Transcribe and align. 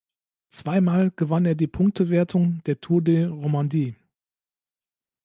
Zweimal 0.49 1.11
gewann 1.11 1.45
er 1.45 1.53
die 1.53 1.67
Punktewertung 1.67 2.63
der 2.65 2.81
Tour 2.81 3.03
de 3.03 3.25
Romandie. 3.25 3.95